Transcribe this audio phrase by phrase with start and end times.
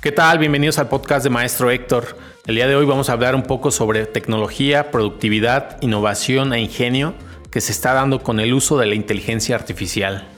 [0.00, 0.38] ¿Qué tal?
[0.38, 2.16] Bienvenidos al podcast de Maestro Héctor.
[2.46, 7.14] El día de hoy vamos a hablar un poco sobre tecnología, productividad, innovación e ingenio
[7.50, 10.28] que se está dando con el uso de la inteligencia artificial.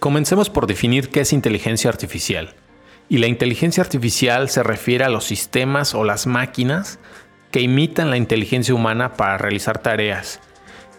[0.00, 2.56] Comencemos por definir qué es inteligencia artificial.
[3.08, 6.98] Y la inteligencia artificial se refiere a los sistemas o las máquinas
[7.52, 10.40] que imitan la inteligencia humana para realizar tareas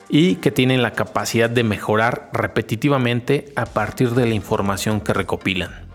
[0.07, 5.88] y que tienen la capacidad de mejorar repetitivamente a partir de la información que recopilan.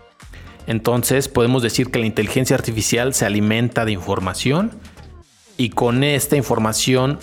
[0.67, 4.71] Entonces podemos decir que la inteligencia artificial se alimenta de información
[5.57, 7.19] y con esta información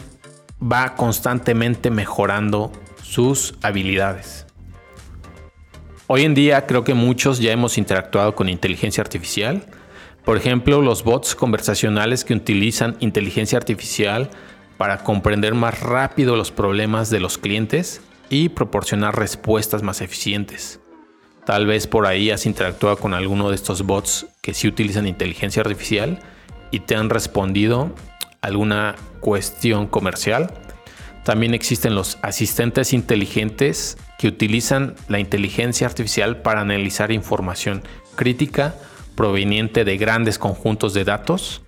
[0.62, 4.46] va constantemente mejorando sus habilidades.
[6.06, 9.64] Hoy en día creo que muchos ya hemos interactuado con inteligencia artificial.
[10.24, 14.30] Por ejemplo, los bots conversacionales que utilizan inteligencia artificial
[14.76, 20.81] para comprender más rápido los problemas de los clientes y proporcionar respuestas más eficientes.
[21.44, 25.62] Tal vez por ahí has interactuado con alguno de estos bots que sí utilizan inteligencia
[25.62, 26.20] artificial
[26.70, 27.92] y te han respondido
[28.40, 30.52] alguna cuestión comercial.
[31.24, 37.82] También existen los asistentes inteligentes que utilizan la inteligencia artificial para analizar información
[38.14, 38.74] crítica
[39.16, 41.62] proveniente de grandes conjuntos de datos,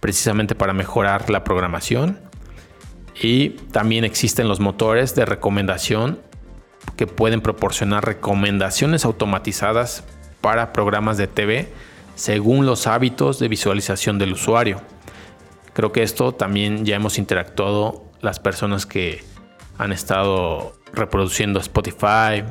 [0.00, 2.20] precisamente para mejorar la programación.
[3.20, 6.20] Y también existen los motores de recomendación
[6.96, 10.04] que pueden proporcionar recomendaciones automatizadas
[10.40, 11.68] para programas de TV
[12.14, 14.80] según los hábitos de visualización del usuario.
[15.74, 19.22] Creo que esto también ya hemos interactuado las personas que
[19.76, 22.44] han estado reproduciendo Spotify,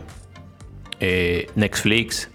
[0.99, 2.29] eh, Netflix.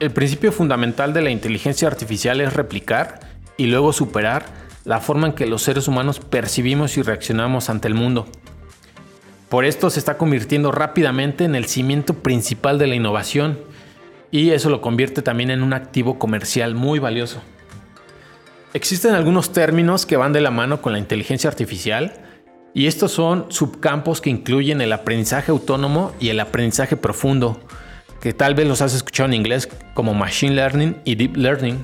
[0.00, 3.20] El principio fundamental de la inteligencia artificial es replicar
[3.56, 4.44] y luego superar
[4.84, 8.26] la forma en que los seres humanos percibimos y reaccionamos ante el mundo.
[9.48, 13.58] Por esto se está convirtiendo rápidamente en el cimiento principal de la innovación
[14.32, 17.40] y eso lo convierte también en un activo comercial muy valioso.
[18.74, 22.12] Existen algunos términos que van de la mano con la inteligencia artificial
[22.74, 27.60] y estos son subcampos que incluyen el aprendizaje autónomo y el aprendizaje profundo,
[28.20, 31.78] que tal vez los has escuchado en inglés como Machine Learning y Deep Learning.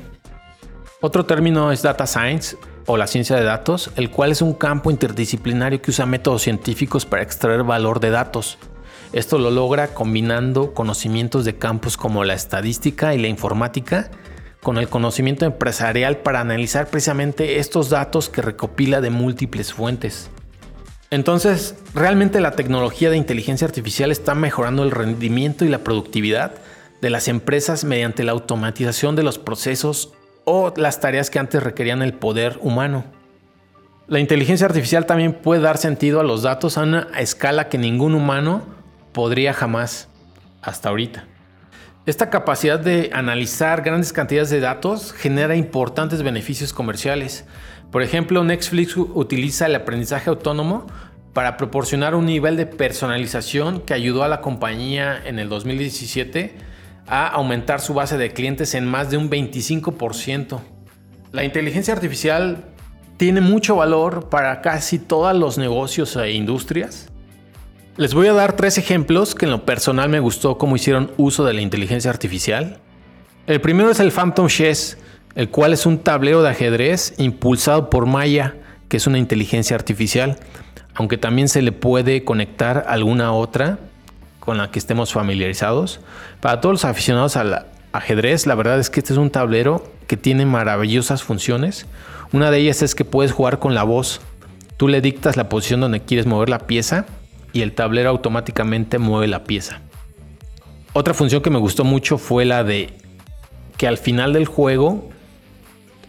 [1.00, 2.56] Otro término es Data Science
[2.92, 7.06] o la ciencia de datos, el cual es un campo interdisciplinario que usa métodos científicos
[7.06, 8.58] para extraer valor de datos.
[9.14, 14.10] Esto lo logra combinando conocimientos de campos como la estadística y la informática
[14.62, 20.30] con el conocimiento empresarial para analizar precisamente estos datos que recopila de múltiples fuentes.
[21.10, 26.56] Entonces, realmente la tecnología de inteligencia artificial está mejorando el rendimiento y la productividad
[27.00, 30.12] de las empresas mediante la automatización de los procesos
[30.44, 33.04] o las tareas que antes requerían el poder humano.
[34.08, 38.14] La inteligencia artificial también puede dar sentido a los datos a una escala que ningún
[38.14, 38.62] humano
[39.12, 40.08] podría jamás
[40.60, 41.24] hasta ahorita.
[42.04, 47.44] Esta capacidad de analizar grandes cantidades de datos genera importantes beneficios comerciales.
[47.92, 50.86] Por ejemplo, Netflix utiliza el aprendizaje autónomo
[51.32, 56.71] para proporcionar un nivel de personalización que ayudó a la compañía en el 2017
[57.06, 60.60] a aumentar su base de clientes en más de un 25%.
[61.32, 62.64] La inteligencia artificial
[63.16, 67.08] tiene mucho valor para casi todos los negocios e industrias.
[67.96, 71.44] Les voy a dar tres ejemplos que en lo personal me gustó cómo hicieron uso
[71.44, 72.78] de la inteligencia artificial.
[73.46, 74.98] El primero es el Phantom Chess,
[75.34, 78.56] el cual es un tablero de ajedrez impulsado por Maya,
[78.88, 80.38] que es una inteligencia artificial,
[80.94, 83.78] aunque también se le puede conectar alguna otra
[84.42, 86.00] con la que estemos familiarizados.
[86.40, 90.16] Para todos los aficionados al ajedrez, la verdad es que este es un tablero que
[90.16, 91.86] tiene maravillosas funciones.
[92.32, 94.20] Una de ellas es que puedes jugar con la voz.
[94.78, 97.06] Tú le dictas la posición donde quieres mover la pieza
[97.52, 99.80] y el tablero automáticamente mueve la pieza.
[100.92, 102.96] Otra función que me gustó mucho fue la de
[103.76, 105.08] que al final del juego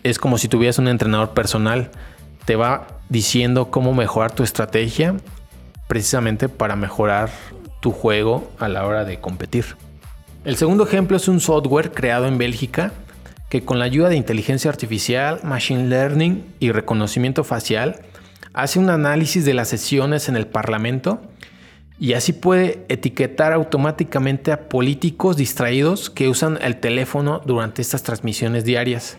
[0.02, 1.92] es como si tuvieras un entrenador personal.
[2.46, 5.18] Te va diciendo cómo mejorar tu estrategia
[5.88, 7.30] precisamente para mejorar
[7.84, 9.66] tu juego a la hora de competir.
[10.46, 12.94] El segundo ejemplo es un software creado en Bélgica
[13.50, 17.98] que con la ayuda de inteligencia artificial, machine learning y reconocimiento facial
[18.54, 21.22] hace un análisis de las sesiones en el Parlamento
[22.00, 28.64] y así puede etiquetar automáticamente a políticos distraídos que usan el teléfono durante estas transmisiones
[28.64, 29.18] diarias.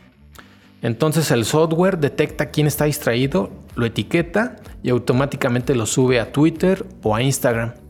[0.80, 6.86] Entonces el software detecta quién está distraído, lo etiqueta y automáticamente lo sube a Twitter
[7.02, 7.83] o a Instagram.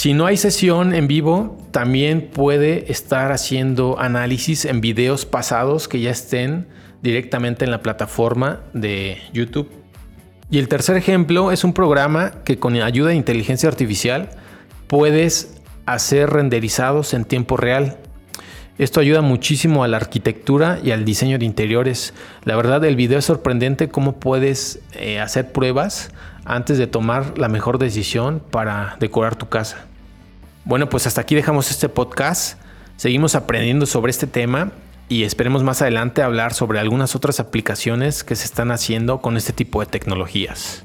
[0.00, 6.00] Si no hay sesión en vivo, también puede estar haciendo análisis en videos pasados que
[6.00, 6.68] ya estén
[7.02, 9.70] directamente en la plataforma de YouTube.
[10.50, 14.30] Y el tercer ejemplo es un programa que con ayuda de inteligencia artificial
[14.86, 17.98] puedes hacer renderizados en tiempo real.
[18.78, 22.14] Esto ayuda muchísimo a la arquitectura y al diseño de interiores.
[22.44, 26.10] La verdad, el video es sorprendente cómo puedes eh, hacer pruebas
[26.46, 29.89] antes de tomar la mejor decisión para decorar tu casa.
[30.64, 32.60] Bueno, pues hasta aquí dejamos este podcast.
[32.96, 34.72] Seguimos aprendiendo sobre este tema
[35.08, 39.52] y esperemos más adelante hablar sobre algunas otras aplicaciones que se están haciendo con este
[39.52, 40.84] tipo de tecnologías.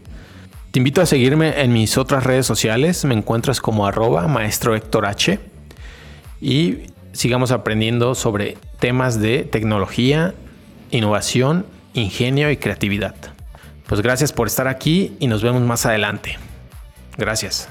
[0.72, 5.39] Te invito a seguirme en mis otras redes sociales, me encuentras como arroba maestro H
[6.42, 6.78] y
[7.13, 10.33] sigamos aprendiendo sobre temas de tecnología,
[10.92, 13.16] innovación, ingenio y creatividad.
[13.88, 16.38] Pues gracias por estar aquí y nos vemos más adelante.
[17.18, 17.69] Gracias.